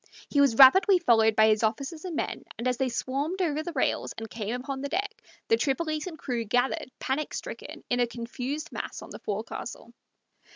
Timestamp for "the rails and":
3.61-4.27